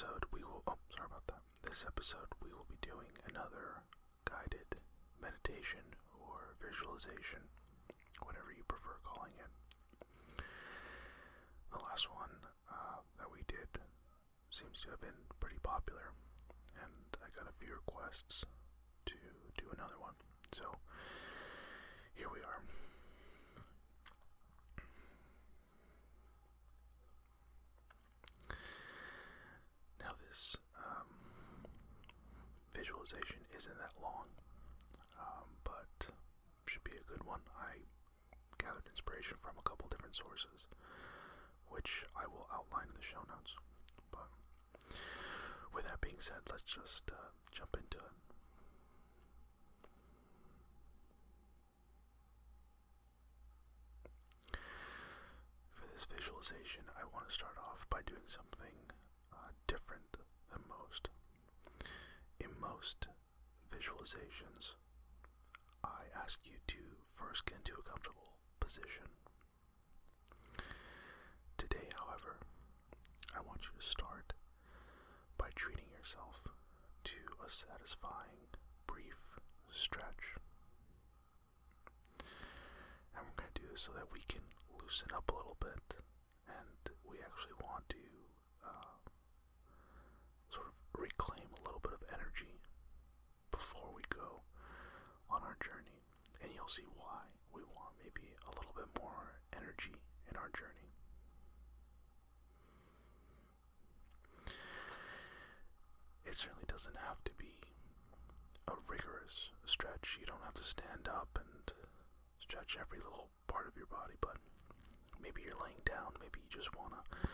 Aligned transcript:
episode 0.00 0.24
we 0.32 0.40
will 0.44 0.62
oh 0.66 0.80
sorry 0.88 1.04
about 1.12 1.26
that. 1.28 1.44
This 1.68 1.84
episode 1.86 2.32
we 2.40 2.48
will 2.56 2.64
be 2.72 2.80
doing 2.80 3.12
another 3.28 3.84
guided 4.24 4.80
meditation 5.20 5.84
or 6.16 6.56
visualization, 6.56 7.44
whatever 8.24 8.48
you 8.48 8.64
prefer 8.64 8.96
calling 9.04 9.36
it. 9.36 9.52
The 11.68 11.84
last 11.84 12.08
one 12.08 12.32
uh, 12.72 13.04
that 13.20 13.28
we 13.28 13.44
did 13.44 13.68
seems 14.48 14.80
to 14.88 14.90
have 14.96 15.04
been 15.04 15.20
pretty 15.36 15.60
popular, 15.60 16.16
and 16.80 17.04
I 17.20 17.28
got 17.36 17.44
a 17.44 17.52
few 17.52 17.76
requests 17.76 18.40
to 19.04 19.16
do 19.60 19.68
another 19.76 20.00
one. 20.00 20.16
So 20.56 20.64
here 22.16 22.32
we 22.32 22.40
are. 22.40 22.64
Now, 30.00 30.16
this 30.26 30.56
um, 30.78 31.06
visualization 32.74 33.44
isn't 33.56 33.76
that 33.78 33.92
long, 34.02 34.26
um, 35.20 35.48
but 35.64 36.08
should 36.66 36.84
be 36.84 36.96
a 36.96 37.04
good 37.08 37.24
one. 37.26 37.40
I 37.58 37.84
gathered 38.58 38.86
inspiration 38.86 39.36
from 39.38 39.52
a 39.58 39.62
couple 39.62 39.88
different 39.88 40.16
which 41.68 42.04
I 42.16 42.26
will 42.26 42.46
outline 42.52 42.88
in 42.88 42.94
the 42.94 43.02
show 43.06 43.22
notes. 43.28 43.54
But 44.10 44.28
with 45.74 45.84
that 45.86 46.00
being 46.00 46.18
said, 46.20 46.42
let's 46.50 46.62
just 46.62 47.10
uh, 47.10 47.30
jump 47.52 47.76
into 47.76 47.98
it. 47.98 48.14
For 55.72 55.86
this 55.92 56.06
visualization, 56.06 56.84
I 56.98 57.04
want 57.12 57.28
to 57.28 57.34
start 57.34 57.56
off 57.58 57.86
by 57.90 58.00
doing 58.06 58.26
something 58.26 58.92
uh, 59.32 59.52
different 59.66 60.16
than 60.50 60.62
most. 60.68 61.08
In 62.40 62.50
most 62.60 63.06
visualizations, 63.70 64.74
I 65.84 66.08
ask 66.16 66.40
you 66.46 66.56
to 66.68 66.78
first 67.04 67.46
get 67.46 67.58
into 67.58 67.78
a 67.78 67.82
comfortable 67.88 68.34
position. 68.60 69.19
Today, 71.70 71.86
however, 71.94 72.36
I 73.34 73.40
want 73.46 73.62
you 73.62 73.70
to 73.78 73.86
start 73.86 74.32
by 75.38 75.48
treating 75.54 75.86
yourself 75.96 76.48
to 77.04 77.16
a 77.46 77.48
satisfying 77.50 78.50
brief 78.86 79.38
stretch. 79.70 80.34
And 83.14 83.22
we're 83.22 83.38
going 83.38 83.52
to 83.54 83.60
do 83.62 83.68
this 83.70 83.82
so 83.82 83.92
that 83.94 84.10
we 84.12 84.20
can 84.28 84.42
loosen 84.82 85.08
up 85.14 85.30
a 85.30 85.36
little 85.36 85.56
bit 85.60 86.02
and 86.48 86.82
we 87.06 87.18
actually 87.22 87.54
want 87.62 87.88
to 87.90 88.02
uh, 88.66 88.98
sort 90.50 90.66
of 90.66 90.74
reclaim 90.98 91.48
a 91.54 91.62
little 91.64 91.80
bit 91.82 91.92
of 91.94 92.02
energy 92.12 92.60
before 93.50 93.90
we 93.94 94.02
go 94.10 94.42
on 95.30 95.42
our 95.42 95.56
journey. 95.62 96.02
And 96.42 96.50
you'll 96.54 96.68
see 96.72 96.88
why 96.96 97.30
we 97.52 97.62
want 97.62 97.94
maybe 98.02 98.34
a 98.46 98.50
little 98.50 98.74
bit 98.74 98.88
more 98.98 99.38
energy 99.54 99.94
in 100.30 100.36
our 100.36 100.50
journey. 100.56 100.90
It 106.24 106.36
certainly 106.36 106.64
doesn't 106.80 107.04
have 107.04 107.20
to 107.28 107.32
be 107.36 107.60
a 108.64 108.72
rigorous 108.88 109.52
stretch. 109.68 110.16
You 110.16 110.24
don't 110.24 110.40
have 110.48 110.56
to 110.56 110.64
stand 110.64 111.12
up 111.12 111.36
and 111.36 111.76
stretch 112.40 112.78
every 112.80 113.04
little 113.04 113.28
part 113.52 113.68
of 113.68 113.76
your 113.76 113.84
body, 113.84 114.16
but 114.16 114.40
maybe 115.20 115.44
you're 115.44 115.60
laying 115.60 115.84
down. 115.84 116.16
Maybe 116.24 116.40
you 116.40 116.48
just 116.48 116.72
want 116.72 116.96
to 116.96 117.28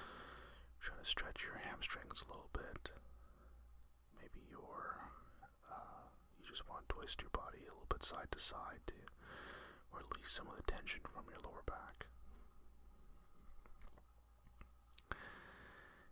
try 0.83 0.99
to 0.99 1.07
stretch 1.07 1.47
your 1.47 1.63
hamstrings 1.63 2.27
a 2.27 2.31
little 2.35 2.51
bit. 2.51 2.91
Maybe 4.19 4.43
you're, 4.51 5.15
uh, 5.71 6.11
you 6.35 6.43
just 6.43 6.67
want 6.67 6.91
to 6.91 6.99
twist 6.99 7.23
your 7.23 7.31
body 7.31 7.71
a 7.71 7.71
little 7.71 7.87
bit 7.87 8.03
side 8.03 8.35
to 8.35 8.43
side 8.43 8.83
to 8.91 8.99
release 9.95 10.35
some 10.35 10.51
of 10.51 10.59
the 10.59 10.67
tension 10.67 11.07
from 11.07 11.31
your 11.31 11.39
lower 11.47 11.63
back. 11.63 12.11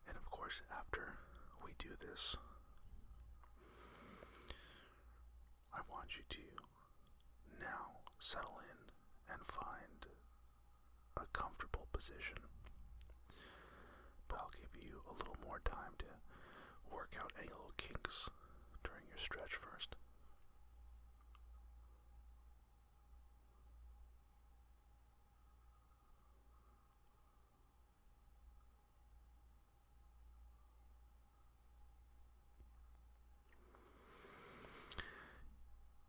And 0.06 0.14
of 0.14 0.30
course, 0.30 0.62
after 0.70 1.18
we 1.66 1.74
do 1.82 1.98
this, 1.98 2.38
I 5.74 5.80
want 5.90 6.16
you 6.16 6.22
to 6.30 6.40
now 7.60 8.00
settle 8.18 8.58
in 8.70 9.32
and 9.32 9.40
find 9.46 10.06
a 11.16 11.26
comfortable 11.32 11.86
position. 11.92 12.38
But 14.28 14.38
I'll 14.38 14.50
give 14.52 14.82
you 14.82 15.02
a 15.10 15.14
little 15.14 15.36
more 15.44 15.60
time 15.64 15.94
to 15.98 16.06
work 16.94 17.14
out 17.20 17.32
any 17.38 17.48
little 17.48 17.72
kinks 17.76 18.28
during 18.82 19.04
your 19.08 19.18
stretch 19.18 19.54
first. 19.54 19.96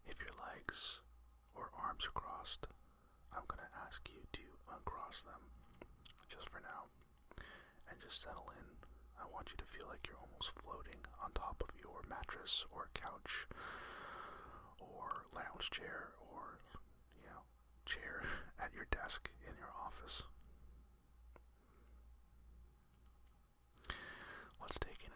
If 0.07 0.19
your 0.19 0.29
legs 0.47 1.01
or 1.55 1.69
arms 1.83 2.05
are 2.07 2.11
crossed, 2.19 2.67
I'm 3.33 3.43
going 3.47 3.59
to 3.59 3.77
ask 3.85 4.07
you 4.09 4.21
to 4.33 4.41
them 5.23 5.41
just 6.29 6.49
for 6.49 6.59
now 6.59 6.89
and 7.89 7.99
just 8.01 8.21
settle 8.21 8.49
in. 8.57 8.65
I 9.19 9.25
want 9.31 9.51
you 9.51 9.57
to 9.57 9.65
feel 9.65 9.87
like 9.89 10.07
you're 10.07 10.19
almost 10.19 10.51
floating 10.59 10.99
on 11.23 11.31
top 11.33 11.63
of 11.67 11.73
your 11.79 12.01
mattress 12.09 12.65
or 12.71 12.89
couch 12.93 13.47
or 14.79 15.23
lounge 15.35 15.69
chair 15.71 16.11
or, 16.19 16.59
you 17.15 17.23
know, 17.27 17.41
chair 17.85 18.23
at 18.59 18.73
your 18.73 18.85
desk 18.91 19.31
in 19.47 19.55
your 19.57 19.71
office. 19.85 20.23
Let's 24.61 24.79
take 24.79 25.03
in 25.05 25.13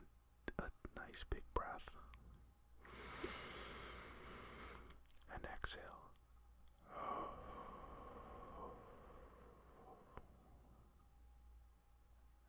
a, 0.60 0.66
a 0.66 1.00
nice 1.00 1.26
big 1.30 1.44
breath 1.54 1.96
and 5.34 5.44
exhale. 5.46 6.12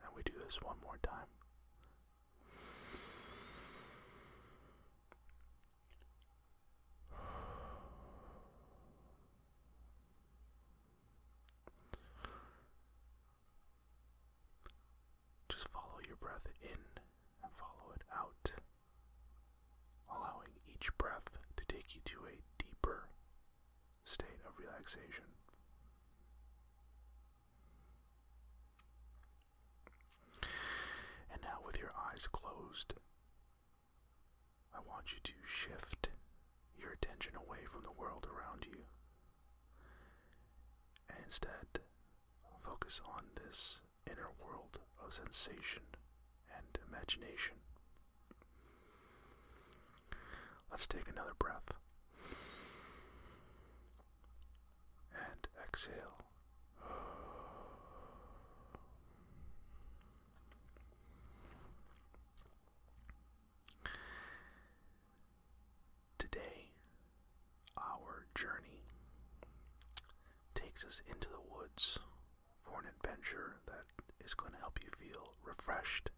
And 0.04 0.10
we 0.16 0.22
do 0.22 0.32
this 0.50 0.60
one 0.62 0.74
more 0.82 0.98
time. 1.04 1.14
Just 15.48 15.68
follow 15.68 15.84
your 16.04 16.16
breath 16.16 16.48
in 16.62 16.68
and 16.70 17.52
follow 17.56 17.92
it 17.94 18.02
out, 18.12 18.50
allowing 20.10 20.48
each 20.66 20.90
breath 20.98 21.30
to 21.56 21.64
take 21.68 21.94
you 21.94 22.00
to 22.06 22.16
a 22.26 22.42
deeper 22.58 23.08
state 24.04 24.40
of 24.44 24.54
relaxation. 24.58 25.26
And 31.32 31.42
now, 31.42 31.58
with 31.64 31.78
your 31.78 31.92
eyes 32.12 32.26
closed, 32.70 32.94
I 34.74 34.78
want 34.78 35.12
you 35.12 35.18
to 35.24 35.32
shift 35.46 36.08
your 36.78 36.92
attention 36.92 37.32
away 37.34 37.58
from 37.68 37.82
the 37.82 37.90
world 37.90 38.26
around 38.26 38.64
you. 38.70 38.82
And 41.08 41.18
instead 41.24 41.80
focus 42.60 43.00
on 43.06 43.22
this 43.34 43.80
inner 44.08 44.30
world 44.40 44.78
of 45.04 45.12
sensation 45.12 45.82
and 46.56 46.78
imagination. 46.88 47.56
Let's 50.70 50.86
take 50.86 51.08
another 51.08 51.34
breath 51.38 51.74
and 55.14 55.48
exhale. 55.66 56.18
Today, 66.18 66.70
our 67.76 68.26
journey 68.34 68.84
into 70.98 71.28
the 71.28 71.38
woods 71.46 71.98
for 72.64 72.80
an 72.80 72.86
adventure 72.90 73.56
that 73.66 73.86
is 74.24 74.34
going 74.34 74.52
to 74.52 74.58
help 74.58 74.78
you 74.82 74.90
feel 74.98 75.34
refreshed 75.44 76.10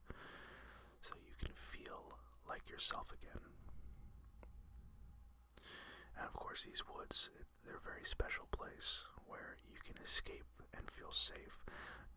so 1.03 1.13
you 1.21 1.35
can 1.37 1.53
feel 1.55 2.17
like 2.49 2.71
yourself 2.71 3.13
again. 3.13 3.43
And 6.17 6.27
of 6.27 6.33
course, 6.33 6.65
these 6.65 6.83
woods, 6.89 7.29
they're 7.65 7.77
a 7.77 7.85
very 7.85 8.05
special 8.05 8.47
place 8.51 9.05
where 9.27 9.57
you 9.69 9.79
can 9.85 10.03
escape 10.03 10.49
and 10.77 10.91
feel 10.91 11.13
safe, 11.13 11.65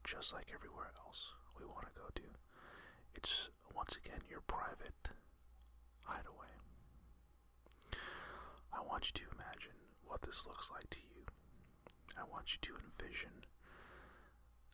just 0.04 0.34
like 0.34 0.52
everywhere 0.54 0.92
else 1.06 1.34
we 1.60 1.66
want 1.66 1.88
to 1.90 1.96
go 1.96 2.07
to. 2.16 2.22
It's, 3.16 3.50
once 3.74 3.98
again, 3.98 4.22
your 4.30 4.42
private 4.42 5.10
hideaway. 6.04 6.56
I 8.72 8.81
want 8.81 9.07
you 9.07 9.13
to 9.24 9.36
imagine 9.36 9.75
what 10.06 10.22
this 10.22 10.46
looks 10.46 10.69
like 10.72 10.90
to 10.92 11.00
you. 11.00 11.15
I 12.18 12.24
want 12.32 12.54
you 12.54 12.60
to 12.62 12.76
envision 12.78 13.46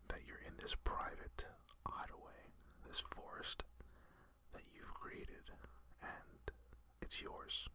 that 0.07 0.19
you're 0.27 0.41
in 0.45 0.53
this 0.61 0.75
private 0.75 1.45
hideaway, 1.85 2.53
this 2.87 3.01
forest 3.01 3.63
that 4.53 4.63
you've 4.73 4.93
created, 4.93 5.51
and 6.01 6.51
it's 7.01 7.21
yours. 7.21 7.67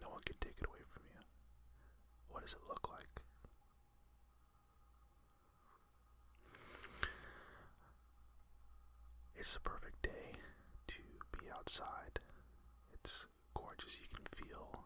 No 0.00 0.08
one 0.10 0.22
can 0.24 0.36
take 0.40 0.56
it 0.60 0.66
away 0.66 0.80
from 0.88 1.02
you. 1.12 1.20
What 2.28 2.42
does 2.42 2.54
it 2.54 2.60
look 2.68 2.88
like? 2.90 3.22
It's 9.36 9.54
the 9.54 9.60
perfect 9.60 10.02
day 10.02 10.32
to 10.88 11.02
be 11.38 11.46
outside. 11.50 12.20
It's 12.92 13.26
gorgeous. 13.54 13.96
You 14.00 14.06
can 14.14 14.26
feel 14.32 14.84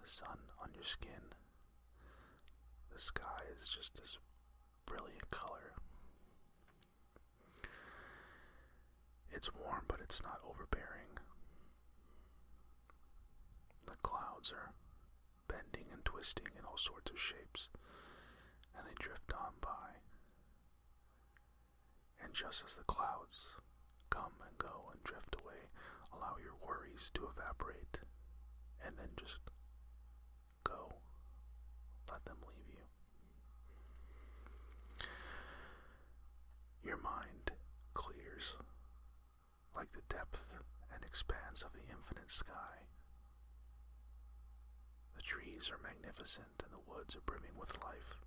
the 0.00 0.08
sun 0.08 0.38
on 0.62 0.70
your 0.74 0.84
skin. 0.84 1.32
The 2.96 3.02
sky 3.02 3.42
is 3.54 3.68
just 3.68 3.96
this 3.96 4.16
brilliant 4.86 5.30
color. 5.30 5.74
It's 9.30 9.54
warm, 9.54 9.84
but 9.86 10.00
it's 10.00 10.22
not 10.22 10.40
overbearing. 10.48 11.18
The 13.84 13.96
clouds 14.00 14.50
are 14.50 14.72
bending 15.46 15.92
and 15.92 16.06
twisting 16.06 16.46
in 16.58 16.64
all 16.64 16.78
sorts 16.78 17.10
of 17.10 17.20
shapes, 17.20 17.68
and 18.74 18.86
they 18.86 18.94
drift 18.98 19.30
on 19.34 19.52
by. 19.60 20.00
And 22.24 22.32
just 22.32 22.64
as 22.64 22.76
the 22.76 22.84
clouds 22.84 23.44
come 24.08 24.32
and 24.40 24.56
go 24.56 24.88
and 24.90 25.04
drift 25.04 25.36
away, 25.42 25.68
allow 26.14 26.36
your 26.42 26.56
worries 26.66 27.10
to 27.12 27.28
evaporate 27.28 27.98
and 28.82 28.96
then 28.96 29.08
just 29.20 29.36
go. 30.64 30.94
Let 32.10 32.24
them 32.24 32.36
leave 32.46 32.68
you. 32.68 32.84
Your 36.86 36.98
mind 36.98 37.50
clears 37.94 38.56
like 39.74 39.92
the 39.92 40.02
depth 40.08 40.54
and 40.94 41.04
expanse 41.04 41.62
of 41.62 41.72
the 41.72 41.82
infinite 41.90 42.30
sky. 42.30 42.86
The 45.16 45.22
trees 45.22 45.70
are 45.72 45.82
magnificent 45.82 46.62
and 46.62 46.72
the 46.72 46.84
woods 46.88 47.16
are 47.16 47.26
brimming 47.26 47.58
with 47.58 47.82
life. 47.82 48.22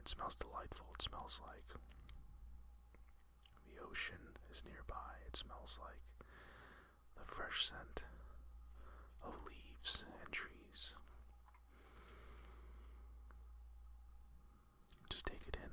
It 0.00 0.08
smells 0.08 0.34
delightful. 0.36 0.86
It 0.94 1.02
smells 1.02 1.40
like 1.46 1.68
the 3.66 3.82
ocean 3.84 4.38
is 4.50 4.64
nearby. 4.64 5.20
It 5.26 5.36
smells 5.36 5.78
like 5.82 6.00
the 7.16 7.24
fresh 7.30 7.66
scent 7.66 8.02
of 9.22 9.32
leaves 9.46 10.04
and 10.22 10.32
trees. 10.32 10.94
Just 15.10 15.26
take 15.26 15.42
it 15.46 15.56
in. 15.62 15.70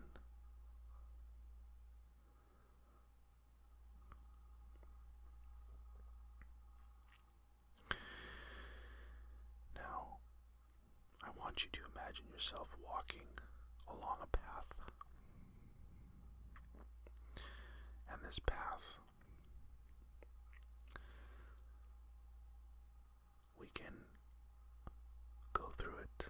Now, 9.75 10.17
I 11.23 11.27
want 11.51 11.65
you 11.65 11.69
to 11.73 11.81
imagine 11.93 12.23
yourself 12.31 12.69
walking 12.81 13.27
along 13.85 14.15
a 14.23 14.27
path. 14.27 14.71
And 18.09 18.21
this 18.25 18.39
path, 18.39 18.95
we 23.59 23.67
can 23.73 23.91
go 25.51 25.73
through 25.77 25.97
it 26.03 26.27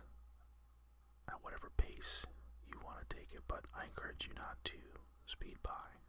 at 1.30 1.36
whatever 1.44 1.70
pace 1.78 2.26
you 2.68 2.80
want 2.84 3.08
to 3.08 3.16
take 3.16 3.32
it, 3.36 3.42
but 3.48 3.66
I 3.78 3.86
encourage 3.86 4.28
you 4.28 4.34
not 4.34 4.58
to 4.64 4.82
speed 5.28 5.58
by 5.62 6.02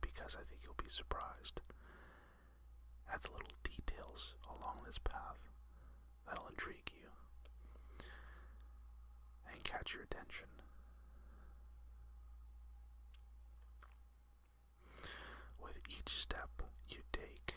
because 0.00 0.38
I 0.40 0.44
think 0.48 0.62
you'll 0.64 0.82
be 0.82 0.88
surprised 0.88 1.60
at 3.12 3.20
the 3.20 3.30
little 3.30 3.52
details 3.62 4.36
along 4.48 4.84
this 4.86 4.96
path 4.96 5.52
that'll 6.26 6.48
intrigue 6.48 6.90
you 6.96 7.01
catch 9.62 9.94
your 9.94 10.02
attention. 10.02 10.46
With 15.62 15.78
each 15.88 16.08
step 16.08 16.62
you 16.88 16.98
take, 17.12 17.54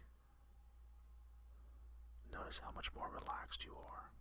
notice 2.31 2.62
how 2.63 2.72
much 2.75 2.94
more 2.94 3.10
relaxed 3.13 3.66
you 3.66 3.74
are. 3.74 4.12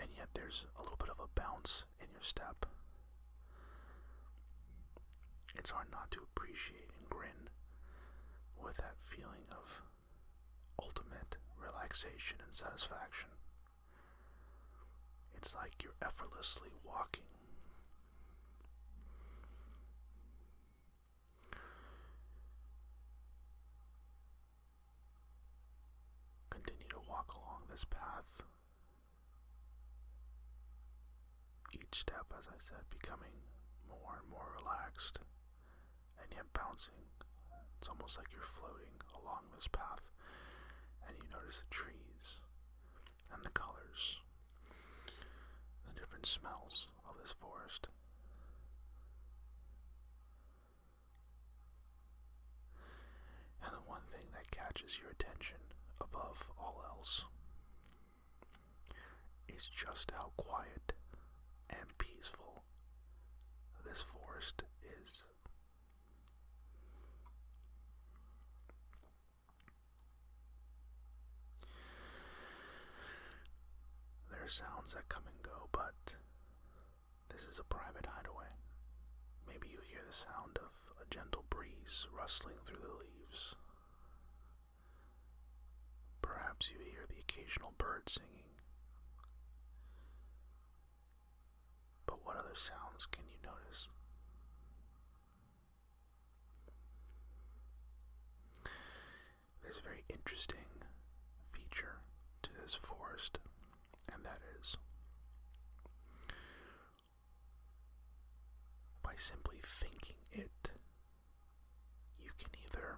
And 0.00 0.10
yet 0.16 0.28
there's 0.34 0.64
a 0.78 0.82
little 0.82 0.96
bit 0.98 1.10
of 1.10 1.20
a 1.20 1.28
bounce 1.40 1.84
in 2.00 2.06
your 2.12 2.22
step. 2.22 2.66
It's 5.56 5.70
hard 5.70 5.88
not 5.92 6.10
to 6.12 6.20
appreciate 6.22 6.90
and 6.98 7.08
grin 7.10 7.50
with 8.62 8.76
that 8.78 8.96
feeling 8.98 9.44
of 9.50 9.82
ultimate 10.82 11.36
relaxation 11.58 12.38
and 12.44 12.54
satisfaction. 12.54 13.28
It's 15.40 15.54
like 15.54 15.82
you're 15.82 15.94
effortlessly 16.04 16.68
walking. 16.84 17.24
Continue 26.50 26.88
to 26.90 27.00
walk 27.08 27.32
along 27.34 27.62
this 27.70 27.84
path. 27.84 28.44
Each 31.72 32.00
step, 32.00 32.26
as 32.38 32.46
I 32.46 32.58
said, 32.58 32.84
becoming 32.90 33.32
more 33.88 34.18
and 34.20 34.28
more 34.30 34.52
relaxed 34.60 35.20
and 36.20 36.28
yet 36.34 36.52
bouncing. 36.52 37.08
It's 37.80 37.88
almost 37.88 38.18
like 38.18 38.28
you're 38.32 38.42
floating 38.42 39.00
along 39.16 39.48
this 39.54 39.68
path, 39.68 40.02
and 41.06 41.16
you 41.16 41.24
notice 41.32 41.64
the 41.64 41.74
trees 41.74 42.44
and 43.32 43.42
the 43.42 43.50
colors, 43.50 44.20
the 45.86 45.92
different 46.20 46.26
smells 46.26 46.86
of 47.08 47.16
this 47.20 47.32
forest. 47.40 47.86
And 53.64 53.72
the 53.72 53.80
one 53.86 54.02
thing 54.12 54.26
that 54.34 54.50
catches 54.50 54.98
your 55.00 55.10
attention 55.10 55.56
above 56.00 56.50
all 56.58 56.82
else 56.88 57.24
is 59.48 59.68
just 59.68 60.10
how 60.10 60.32
quiet 60.36 60.92
and 61.70 61.96
peaceful 61.98 62.64
this 63.86 64.02
forest 64.02 64.62
is. 65.02 65.24
There 74.30 74.44
are 74.44 74.48
sounds 74.48 74.94
that 74.94 75.08
come 75.08 75.22
and 75.26 75.39
this 77.40 77.54
is 77.54 77.58
a 77.58 77.64
private 77.64 78.06
hideaway. 78.06 78.52
Maybe 79.48 79.68
you 79.70 79.78
hear 79.88 80.00
the 80.06 80.12
sound 80.12 80.58
of 80.58 80.72
a 81.00 81.08
gentle 81.08 81.44
breeze 81.48 82.06
rustling 82.12 82.56
through 82.66 82.82
the 82.82 82.98
leaves. 83.00 83.54
Perhaps 86.20 86.70
you 86.70 86.78
hear 86.84 87.06
the 87.08 87.20
occasional 87.20 87.72
bird 87.78 88.08
singing. 88.08 88.60
But 92.06 92.24
what 92.24 92.36
other 92.36 92.54
sounds 92.54 93.06
can 93.10 93.24
you 93.30 93.38
notice? 93.42 93.88
There's 99.62 99.78
a 99.78 99.82
very 99.82 100.04
interesting 100.10 100.68
feature 101.52 102.00
to 102.42 102.50
this 102.62 102.74
forest, 102.74 103.38
and 104.12 104.24
that 104.24 104.40
is 104.60 104.76
simply 109.20 109.58
thinking 109.62 110.16
it, 110.32 110.70
you 112.18 112.30
can 112.38 112.48
either 112.64 112.96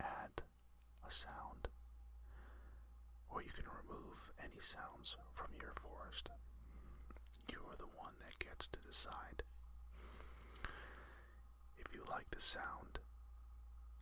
add 0.00 0.40
a 1.06 1.10
sound 1.12 1.68
or 3.28 3.42
you 3.42 3.50
can 3.50 3.66
remove 3.68 4.32
any 4.42 4.58
sounds 4.58 5.16
from 5.34 5.48
your 5.60 5.74
forest. 5.76 6.30
You 7.50 7.58
are 7.70 7.76
the 7.76 7.92
one 7.94 8.14
that 8.24 8.38
gets 8.38 8.66
to 8.68 8.78
decide. 8.80 9.42
If 11.76 11.92
you 11.92 12.04
like 12.10 12.30
the 12.30 12.40
sound 12.40 12.98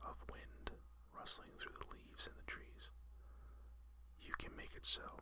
of 0.06 0.14
wind 0.30 0.78
rustling 1.12 1.50
through 1.58 1.74
the 1.80 1.90
leaves 1.92 2.28
and 2.28 2.36
the 2.38 2.48
trees, 2.48 2.90
you 4.22 4.34
can 4.38 4.54
make 4.56 4.74
it 4.76 4.86
so. 4.86 5.18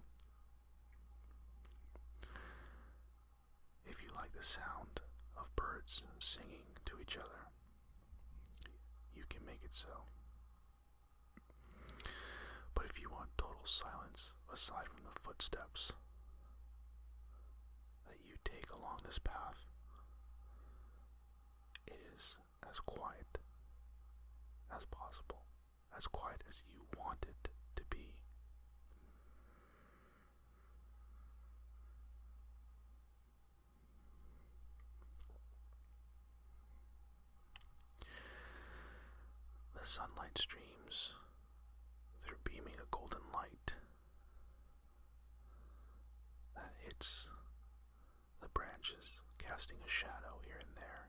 If 3.86 4.02
you 4.02 4.10
like 4.14 4.32
the 4.36 4.42
sound 4.44 5.00
of 5.40 5.54
birds 5.56 6.02
singing 6.18 6.64
to 6.86 6.94
each 7.00 7.16
other, 7.16 7.48
you 9.14 9.24
can 9.28 9.44
make 9.44 9.60
it 9.64 9.74
so. 9.74 10.04
But 12.74 12.86
if 12.86 13.00
you 13.00 13.10
want 13.10 13.30
total 13.36 13.64
silence 13.64 14.32
aside 14.52 14.86
from 14.86 15.04
the 15.04 15.20
footsteps 15.20 15.92
that 18.06 18.18
you 18.26 18.34
take 18.44 18.66
along 18.78 18.98
this 19.04 19.18
path, 19.18 19.66
it 21.86 21.98
is 22.16 22.38
as 22.68 22.78
quiet 22.80 23.38
as 24.76 24.84
possible, 24.86 25.42
as 25.96 26.06
quiet 26.06 26.42
as 26.48 26.62
you 26.72 26.82
want 26.98 27.24
it 27.28 27.48
to 27.76 27.82
be. 27.90 28.14
The 39.77 39.77
sunlight 39.88 40.36
streams 40.36 41.14
through 42.20 42.36
beaming 42.44 42.74
a 42.76 42.86
golden 42.90 43.22
light 43.32 43.74
that 46.54 46.74
hits 46.84 47.28
the 48.42 48.48
branches, 48.48 49.22
casting 49.38 49.78
a 49.84 49.88
shadow 49.88 50.42
here 50.44 50.58
and 50.60 50.76
there, 50.76 51.08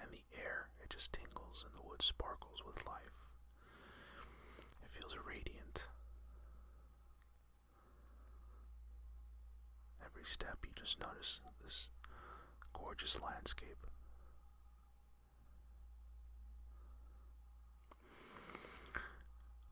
and 0.00 0.12
the 0.12 0.22
air, 0.38 0.68
it 0.80 0.90
just 0.90 1.12
tingles 1.12 1.64
and 1.66 1.74
the 1.74 1.84
wood 1.84 2.02
sparkles 2.02 2.62
with 2.64 2.86
life. 2.86 3.18
It 4.84 4.92
feels 4.92 5.16
radiant. 5.26 5.88
Every 10.04 10.24
step 10.24 10.58
you 10.62 10.70
just 10.76 11.00
notice 11.00 11.40
this 11.64 11.90
gorgeous 12.72 13.20
landscape. 13.20 13.86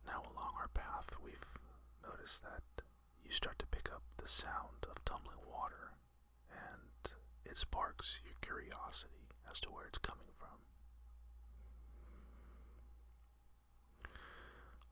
Now, 0.07 0.23
along 0.35 0.53
our 0.61 0.69
path, 0.69 1.17
we've 1.25 1.47
noticed 2.07 2.43
that 2.43 2.63
you 3.25 3.31
start 3.31 3.59
to 3.61 3.67
pick 3.67 3.89
up 3.93 4.03
the 4.23 4.29
sound 4.29 4.87
of 4.89 5.05
tumbling 5.05 5.43
water, 5.51 5.93
and 6.49 7.11
it 7.45 7.57
sparks 7.57 8.21
your 8.25 8.35
curiosity 8.41 9.27
as 9.51 9.59
to 9.59 9.69
where 9.69 9.87
it's 9.89 9.99
coming 9.99 10.31
from. 10.39 10.63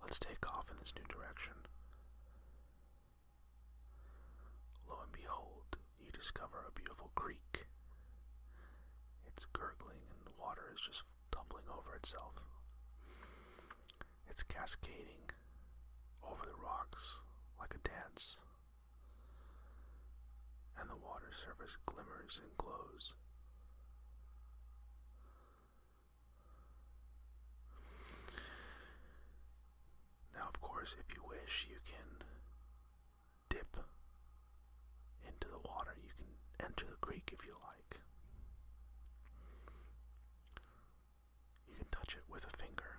Let's 0.03 0.19
take 0.19 0.45
off 0.51 0.69
in 0.71 0.79
this 0.79 0.93
new 0.97 1.05
direction. 1.07 1.53
Lo 4.89 4.97
and 5.05 5.13
behold, 5.13 5.79
you 6.01 6.11
discover 6.11 6.67
a 6.67 6.73
beautiful 6.73 7.11
creek. 7.15 7.67
It's 9.27 9.45
gurgling 9.53 10.03
and 10.11 10.27
the 10.27 10.35
water 10.41 10.73
is 10.75 10.81
just 10.81 11.05
tumbling 11.31 11.65
over 11.71 11.95
itself. 11.95 12.35
It's 14.29 14.43
cascading 14.43 15.31
over 16.25 16.43
the 16.45 16.59
rocks 16.63 17.21
like 17.59 17.75
a 17.75 17.89
dance, 17.89 18.39
and 20.81 20.89
the 20.89 20.97
water 20.97 21.31
surface 21.33 21.77
glimmers 21.87 22.41
and 22.43 22.57
glows. 22.57 23.15
Now, 30.35 30.49
of 30.49 30.61
course, 30.61 30.95
if 30.99 31.15
you 31.15 31.23
wish, 31.29 31.67
you 31.69 31.77
can 31.87 32.27
dip 33.49 33.77
into 35.27 35.49
the 35.49 35.59
water. 35.69 35.95
You 36.03 36.11
can 36.17 36.67
enter 36.67 36.87
the 36.89 36.97
creek 37.01 37.31
if 37.33 37.45
you 37.47 37.53
like. 37.67 38.01
You 41.69 41.75
can 41.77 41.87
touch 41.91 42.15
it 42.17 42.25
with 42.31 42.45
a 42.45 42.57
finger. 42.57 42.99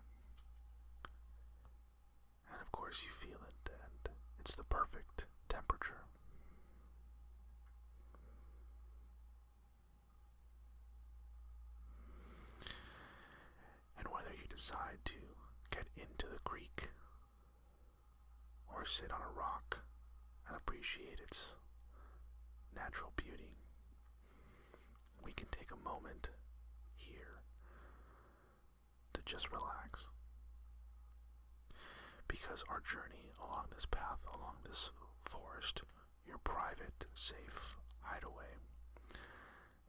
And 2.52 2.62
of 2.62 2.72
course, 2.72 3.04
you 3.04 3.12
feel 3.12 3.40
it, 3.48 3.72
and 3.72 4.14
it's 4.40 4.56
the 4.56 4.64
perfect 4.64 5.26
temperature. 5.50 6.04
And 13.98 14.08
whether 14.10 14.32
you 14.32 14.48
decide 14.50 15.00
to 15.06 15.16
get 15.70 15.88
into 15.96 16.21
the 16.32 16.40
creek 16.40 16.90
or 18.74 18.86
sit 18.86 19.12
on 19.12 19.20
a 19.22 19.38
rock 19.38 19.80
and 20.48 20.56
appreciate 20.56 21.20
its 21.22 21.56
natural 22.76 23.12
beauty, 23.16 23.52
we 25.24 25.32
can 25.34 25.48
take 25.52 25.70
a 25.72 25.88
moment 25.88 26.30
here 26.96 27.42
to 29.14 29.22
just 29.26 29.52
relax. 29.52 30.08
Because 32.28 32.64
our 32.70 32.80
journey 32.80 33.32
along 33.44 33.66
this 33.74 33.86
path, 33.86 34.20
along 34.34 34.56
this 34.66 34.92
forest, 35.26 35.82
your 36.26 36.38
private, 36.38 37.06
safe 37.14 37.76
hideaway, 38.00 38.56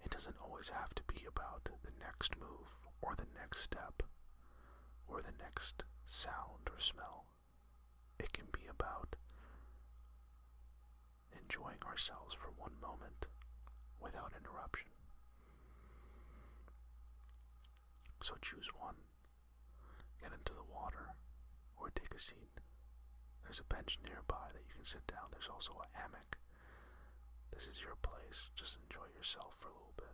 it 0.05 0.11
doesn't 0.11 0.37
always 0.45 0.71
have 0.71 0.93
to 0.95 1.03
be 1.05 1.25
about 1.27 1.65
the 1.65 1.93
next 2.01 2.39
move 2.39 2.67
or 3.01 3.15
the 3.17 3.31
next 3.39 3.61
step 3.61 4.03
or 5.07 5.21
the 5.21 5.33
next 5.41 5.85
sound 6.07 6.69
or 6.71 6.79
smell. 6.79 7.25
It 8.19 8.33
can 8.33 8.47
be 8.53 8.67
about 8.71 9.17
enjoying 11.39 11.83
ourselves 11.87 12.35
for 12.35 12.51
one 12.57 12.73
moment 12.81 13.27
without 14.01 14.33
interruption. 14.39 14.89
So 18.23 18.35
choose 18.41 18.69
one. 18.79 18.95
Get 20.21 20.33
into 20.33 20.53
the 20.55 20.63
water 20.73 21.17
or 21.77 21.91
take 21.91 22.15
a 22.15 22.21
seat. 22.21 22.61
There's 23.43 23.61
a 23.61 23.75
bench 23.75 23.99
nearby 24.05 24.51
that 24.53 24.63
you 24.69 24.75
can 24.75 24.85
sit 24.85 25.07
down. 25.07 25.29
There's 25.33 25.49
also 25.53 25.73
a 25.83 25.99
hammock. 25.99 26.39
This 27.53 27.67
is 27.67 27.83
your 27.83 27.97
place. 28.01 28.49
Just 28.55 28.77
enjoy 28.89 29.07
yourself 29.17 29.57
for 29.59 29.69
a 29.69 29.73
little 29.73 29.93
bit. 29.97 30.07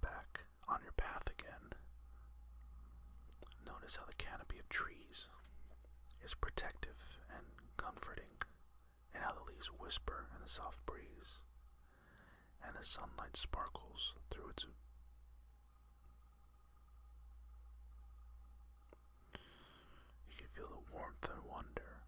Back 0.00 0.44
on 0.68 0.80
your 0.82 0.92
path 0.92 1.24
again. 1.38 1.74
Notice 3.88 4.00
how 4.04 4.06
the 4.06 4.22
canopy 4.22 4.58
of 4.58 4.68
trees 4.68 5.28
is 6.22 6.34
protective 6.34 7.16
and 7.34 7.46
comforting, 7.78 8.36
and 9.14 9.24
how 9.24 9.32
the 9.32 9.50
leaves 9.50 9.68
whisper 9.68 10.26
in 10.36 10.42
the 10.42 10.48
soft 10.50 10.84
breeze, 10.84 11.40
and 12.62 12.76
the 12.78 12.84
sunlight 12.84 13.34
sparkles 13.34 14.12
through 14.30 14.50
its. 14.50 14.66
You 20.28 20.36
can 20.36 20.48
feel 20.54 20.68
the 20.68 20.92
warmth 20.92 21.26
and 21.32 21.50
wonder. 21.50 22.04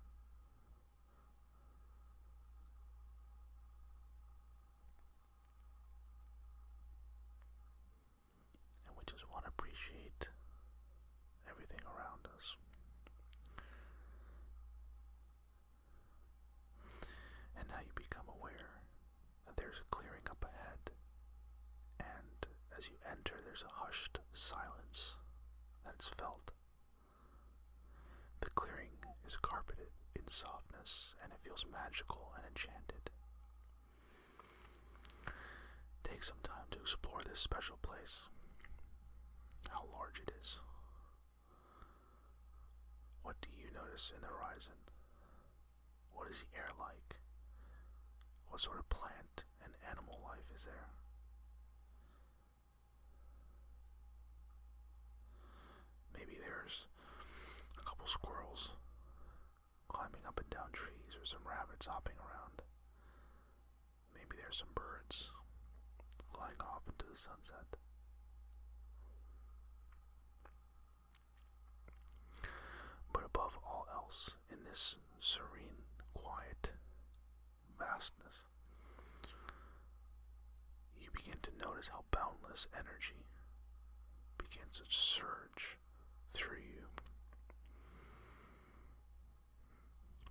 And 8.86 8.94
we 8.98 9.02
just 9.06 9.24
want 9.32 9.44
to 9.46 9.48
appreciate 9.48 10.28
everything 11.48 11.80
around 11.84 12.22
us. 12.36 12.54
And 17.58 17.68
now 17.68 17.80
you 17.84 17.92
become 17.96 18.22
aware 18.38 18.78
that 19.46 19.56
there's 19.56 19.80
a 19.82 19.86
clearing 19.90 20.22
up 20.30 20.44
ahead, 20.46 20.94
and 21.98 22.46
as 22.80 22.88
you 22.88 22.96
enter, 23.04 23.34
there's 23.44 23.62
a 23.62 23.84
hushed 23.84 24.20
silence 24.32 25.16
that 25.84 25.96
is 26.00 26.08
felt. 26.16 26.50
The 28.40 28.48
clearing 28.56 28.96
is 29.26 29.36
carpeted 29.36 29.92
in 30.16 30.22
softness, 30.30 31.14
and 31.22 31.30
it 31.30 31.44
feels 31.44 31.66
magical 31.70 32.32
and 32.36 32.46
enchanted. 32.48 33.10
Take 36.04 36.24
some 36.24 36.40
time 36.42 36.72
to 36.72 36.80
explore 36.80 37.20
this 37.20 37.38
special 37.38 37.76
place. 37.82 38.22
How 39.68 39.84
large 39.92 40.18
it 40.18 40.32
is. 40.40 40.60
What 43.22 43.36
do 43.42 43.48
you 43.60 43.68
notice 43.76 44.10
in 44.14 44.22
the 44.22 44.32
horizon? 44.32 44.80
What 46.14 46.30
is 46.30 46.40
the 46.48 46.56
air 46.56 46.70
like? 46.80 47.20
What 48.48 48.62
sort 48.62 48.78
of 48.78 48.88
plant 48.88 49.44
and 49.62 49.74
animal 49.84 50.18
life 50.24 50.48
is 50.56 50.64
there? 50.64 50.88
Maybe 56.20 56.36
there's 56.38 56.84
a 57.80 57.82
couple 57.88 58.06
squirrels 58.06 58.72
climbing 59.88 60.20
up 60.28 60.38
and 60.38 60.50
down 60.50 60.68
trees 60.72 61.16
or 61.18 61.24
some 61.24 61.40
rabbits 61.48 61.86
hopping 61.86 62.16
around. 62.20 62.60
Maybe 64.14 64.36
there's 64.36 64.58
some 64.58 64.74
birds 64.74 65.30
flying 66.34 66.60
off 66.60 66.82
into 66.86 67.06
the 67.10 67.16
sunset. 67.16 67.64
But 73.12 73.24
above 73.24 73.58
all 73.64 73.86
else, 73.92 74.36
in 74.52 74.58
this 74.68 74.96
serene, 75.20 75.88
quiet 76.14 76.72
vastness, 77.78 78.44
you 81.00 81.08
begin 81.12 81.38
to 81.42 81.50
notice 81.66 81.88
how 81.88 82.04
boundless 82.10 82.66
energy 82.78 83.26
begins 84.38 84.78
to 84.78 84.84
surge 84.88 85.78
through 86.32 86.58
you. 86.58 86.86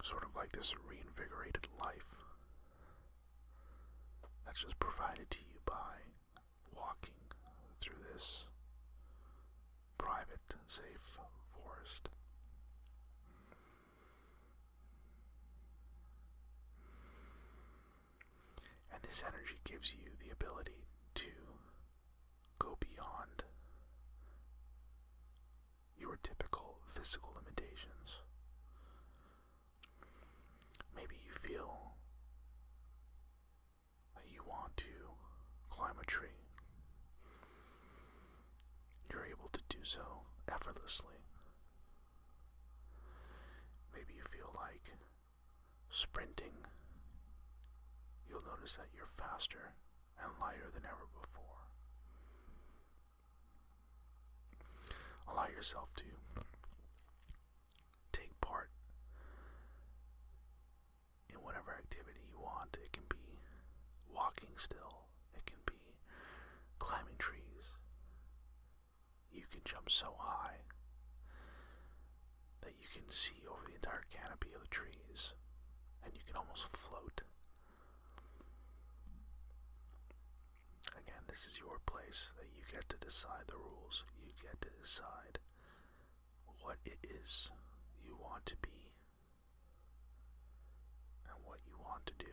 Sort 0.03 0.23
of 0.23 0.35
like 0.35 0.51
this 0.53 0.73
reinvigorated 0.87 1.67
life 1.79 2.15
that's 4.45 4.63
just 4.63 4.79
provided 4.79 5.29
to 5.29 5.39
you 5.39 5.59
by 5.65 6.01
walking 6.75 7.13
through 7.79 7.99
this 8.13 8.45
private, 9.97 10.55
safe 10.65 11.17
forest. 11.53 12.09
And 18.93 19.01
this 19.03 19.23
energy 19.27 19.59
gives 19.63 19.93
you 19.93 20.11
the 20.25 20.31
ability 20.31 20.85
to 21.15 21.27
go 22.57 22.77
beyond 22.79 23.43
your 25.99 26.17
typical 26.23 26.77
physical 26.87 27.33
limitations. 27.35 28.21
Maybe 30.95 31.15
you 31.25 31.33
feel 31.33 31.93
that 34.15 34.23
you 34.31 34.41
want 34.47 34.75
to 34.77 34.85
climb 35.69 35.95
a 36.01 36.05
tree. 36.05 36.29
You're 39.11 39.25
able 39.25 39.49
to 39.51 39.61
do 39.69 39.79
so 39.83 40.21
effortlessly. 40.51 41.15
Maybe 43.93 44.13
you 44.15 44.23
feel 44.31 44.51
like 44.55 44.93
sprinting. 45.89 46.53
You'll 48.29 48.45
notice 48.45 48.75
that 48.75 48.87
you're 48.95 49.09
faster 49.17 49.73
and 50.21 50.31
lighter 50.39 50.69
than 50.73 50.83
ever 50.85 51.07
before. 51.21 51.65
Allow 55.27 55.47
yourself 55.59 55.89
to 55.93 56.05
take 58.13 58.31
part 58.39 58.69
in 61.27 61.35
whatever 61.43 61.75
activity 61.77 62.21
you 62.31 62.39
want. 62.39 62.77
It 62.81 62.93
can 62.93 63.03
be 63.09 63.41
walking 64.07 64.55
still, 64.55 65.03
it 65.35 65.45
can 65.45 65.59
be 65.65 65.99
climbing 66.79 67.19
trees. 67.19 67.75
You 69.33 69.43
can 69.51 69.59
jump 69.65 69.91
so 69.91 70.15
high 70.17 70.63
that 72.61 72.79
you 72.79 72.87
can 72.87 73.09
see 73.09 73.43
over 73.51 73.67
the 73.67 73.75
entire 73.75 74.05
canopy 74.09 74.55
of 74.55 74.61
the 74.61 74.67
trees 74.71 75.33
and 76.05 76.13
you 76.13 76.21
can 76.25 76.37
almost 76.37 76.71
float. 76.71 77.23
Again, 80.95 81.23
this 81.27 81.45
is 81.51 81.59
your 81.59 81.79
place 81.85 82.31
that 82.37 82.47
you 82.55 82.63
get 82.71 82.87
to 82.87 82.97
decide 82.97 83.47
the 83.47 83.57
rules. 83.59 84.05
You 84.23 84.31
get 84.41 84.61
to 84.61 84.69
decide 84.81 85.39
what 86.61 86.77
it 86.85 86.97
is 87.23 87.51
you 88.03 88.17
want 88.21 88.45
to 88.45 88.55
be 88.61 88.91
and 91.27 91.35
what 91.45 91.59
you 91.67 91.75
want 91.79 92.05
to 92.05 92.13
do. 92.17 92.25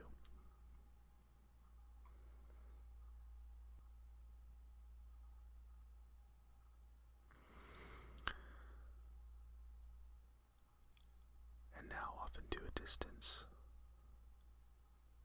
And 11.79 11.89
now, 11.89 12.15
off 12.23 12.33
into 12.39 12.65
a 12.65 12.81
distance, 12.81 13.45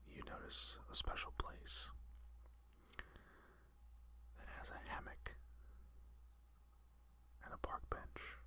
you 0.07 0.21
notice 0.29 0.77
a 0.91 0.95
special 0.95 1.33
place 1.37 1.89
that 4.37 4.47
has 4.59 4.69
a 4.69 4.91
hammock 4.91 5.33
and 7.43 7.53
a 7.53 7.57
park 7.57 7.81
bench 7.89 8.40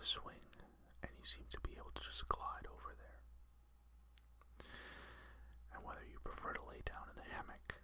a 0.00 0.04
swing, 0.04 0.42
and 1.02 1.10
you 1.18 1.24
seem 1.24 1.44
to 1.50 1.60
be 1.60 1.72
able 1.76 1.92
to 1.94 2.02
just 2.02 2.28
glide 2.28 2.66
over 2.66 2.94
there. 2.96 4.66
And 5.74 5.84
whether 5.84 6.04
you 6.10 6.18
prefer 6.24 6.52
to 6.52 6.68
lay 6.68 6.82
down 6.84 7.08
in 7.10 7.16
the 7.16 7.34
hammock 7.34 7.74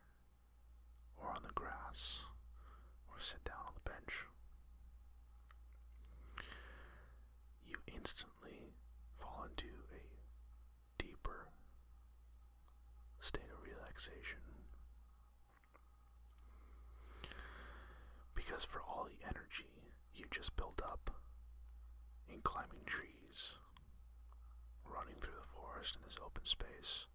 or 1.16 1.28
on 1.28 1.42
the 1.42 1.54
grass 1.54 2.22
or 3.08 3.20
sit 3.20 3.44
down 3.44 3.62
on 3.66 3.74
the 3.74 3.90
bench, 3.90 4.26
you 7.66 7.76
instantly 7.92 8.74
fall 9.18 9.46
into 9.48 9.68
a 9.92 11.02
deeper 11.02 11.48
state 13.20 13.50
of 13.52 13.62
relaxation. 13.64 14.38
Because 18.34 18.64
for 18.64 18.80
all 18.82 19.06
the 19.06 19.24
energy 19.26 19.92
you 20.14 20.26
just 20.30 20.56
built 20.56 20.80
up 20.84 21.10
in 22.32 22.40
climbing 22.42 22.84
trees, 22.86 23.52
running 24.86 25.16
through 25.20 25.34
the 25.38 25.52
forest 25.54 25.96
in 25.96 26.02
this 26.04 26.16
open 26.24 26.44
space, 26.44 27.06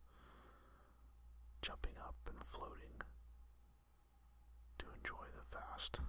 jumping 1.62 1.94
up 2.00 2.16
and 2.28 2.44
floating 2.46 3.02
to 4.78 4.86
enjoy 4.98 5.26
the 5.34 5.46
vast 5.58 6.00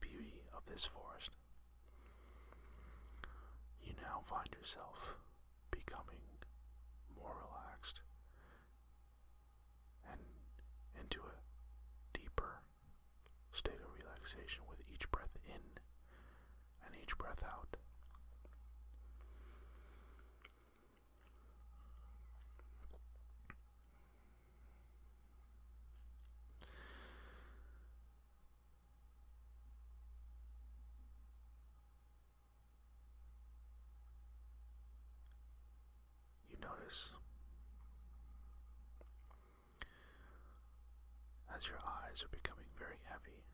beauty 0.00 0.42
of 0.56 0.62
this 0.66 0.84
forest, 0.84 1.30
you 3.82 3.92
now 4.02 4.20
find 4.26 4.48
yourself 4.58 5.16
becoming 5.70 6.22
more 7.16 7.34
relaxed 7.48 8.00
and 10.10 10.20
into 11.00 11.20
a 11.20 11.38
deeper 12.16 12.60
state 13.52 13.80
of 13.80 13.90
relaxation 13.96 14.62
with 14.68 14.78
each 14.92 15.10
breath 15.10 15.36
in 15.46 15.60
and 16.86 16.94
each 17.02 17.16
breath 17.18 17.42
out. 17.44 17.76
You 36.50 36.56
as 41.54 41.66
your 41.68 41.78
eyes 41.78 42.22
are 42.22 42.28
becoming 42.28 42.66
very 42.78 42.98
heavy, 43.08 43.44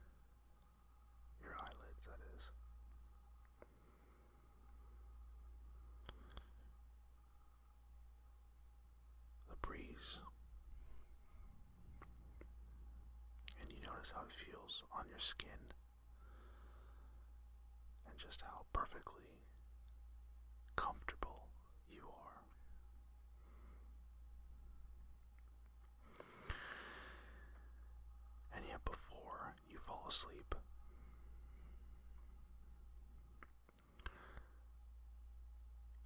your 1.43 1.53
eyelids, 1.61 2.07
that 2.07 2.21
is. 2.37 2.51
The 9.49 9.57
breeze, 9.62 10.21
and 13.61 13.71
you 13.71 13.79
notice 13.87 14.12
how 14.14 14.23
it 14.23 14.33
feels 14.33 14.83
on 14.97 15.05
your 15.09 15.19
skin, 15.19 15.73
and 18.09 18.19
just 18.19 18.40
how 18.43 18.64
perfectly 18.73 19.43
comfortable 20.77 21.47
you 21.90 22.03
are. 22.09 22.43
And 28.57 28.64
yet, 28.69 28.85
before 28.85 29.55
you 29.71 29.79
fall 29.87 30.00
asleep, 30.11 30.55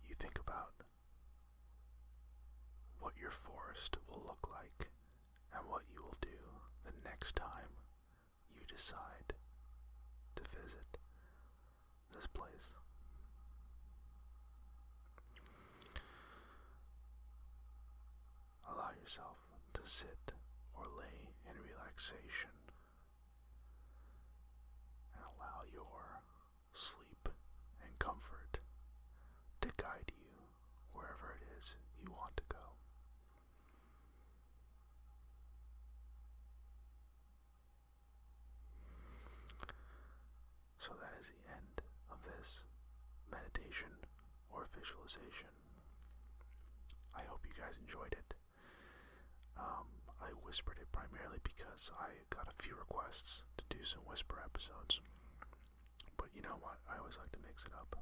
you 0.07 0.15
think 0.21 0.39
about 0.39 0.75
what 3.01 3.15
your 3.21 3.31
forest 3.31 3.97
will 4.09 4.23
look 4.27 4.49
like 4.53 4.89
and 5.57 5.69
what 5.69 5.83
you 5.93 6.03
will 6.03 6.17
do 6.21 6.29
the 6.85 6.93
next 7.05 7.37
time 7.37 7.81
you 8.55 8.61
decide 8.69 9.33
to 10.37 10.43
visit 10.63 10.99
this 12.15 12.27
place. 12.27 12.71
Allow 18.71 18.91
yourself 19.01 19.37
to 19.75 19.81
sit 19.85 20.33
or 20.75 20.85
lay 20.99 21.31
in 21.49 21.55
relaxation 21.63 22.51
and 25.15 25.23
allow 25.23 25.63
your 25.73 26.23
sleep 26.73 27.29
and 27.83 27.99
comfort 27.99 28.59
to 29.61 29.69
guide 29.77 30.13
you 30.17 30.25
meditation 43.55 43.95
I 47.15 47.23
hope 47.29 47.45
you 47.45 47.53
guys 47.53 47.77
enjoyed 47.77 48.13
it. 48.13 48.35
Um, 49.59 49.87
I 50.21 50.33
whispered 50.45 50.79
it 50.81 50.89
primarily 50.93 51.39
because 51.45 51.91
I 52.01 52.25
got 52.35 52.49
a 52.49 52.63
few 52.63 52.75
requests 52.77 53.43
to 53.59 53.65
do 53.69 53.85
some 53.85 54.01
whisper 54.09 54.41
episodes. 54.43 55.01
But 56.17 56.29
you 56.35 56.41
know 56.43 56.57
what? 56.61 56.79
I 56.89 56.99
always 56.99 57.19
like 57.19 57.31
to 57.33 57.39
mix 57.45 57.65
it 57.65 57.73
up. 57.77 57.97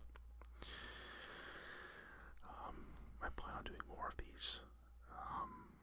Um, 2.46 2.76
I 3.20 3.28
plan 3.34 3.56
on 3.58 3.64
doing 3.64 3.82
more 3.88 4.06
of 4.08 4.16
these. 4.16 4.60
Um, 5.10 5.74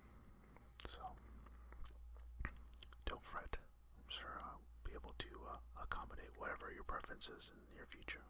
so, 0.87 1.03
don't 3.05 3.25
fret. 3.27 3.57
I'm 3.59 4.07
sure 4.07 4.39
I'll 4.39 4.63
be 4.87 4.95
able 4.95 5.13
to 5.19 5.31
uh, 5.51 5.83
accommodate 5.83 6.31
whatever 6.37 6.71
your 6.73 6.87
preferences 6.87 7.51
in 7.51 7.59
the 7.59 7.75
near 7.75 7.85
future. 7.91 8.23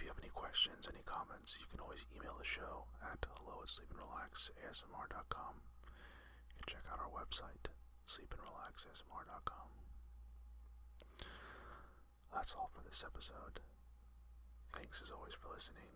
If 0.00 0.08
you 0.08 0.12
have 0.16 0.24
any 0.24 0.32
questions, 0.32 0.88
any 0.88 1.04
comments, 1.04 1.60
you 1.60 1.68
can 1.68 1.76
always 1.76 2.08
email 2.16 2.32
the 2.40 2.48
show 2.48 2.88
at 3.04 3.20
hello 3.36 3.60
at 3.60 3.68
sleepandrelaxasmr.com. 3.68 5.54
You 6.48 6.54
can 6.56 6.64
check 6.72 6.88
out 6.88 7.04
our 7.04 7.12
website, 7.12 7.68
sleepandrelaxasmr.com. 8.08 9.68
That's 12.32 12.54
all 12.56 12.70
for 12.72 12.80
this 12.80 13.04
episode. 13.04 13.60
Thanks 14.72 15.02
as 15.04 15.12
always 15.12 15.36
for 15.36 15.52
listening, 15.52 15.92